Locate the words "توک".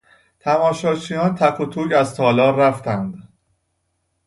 1.65-1.91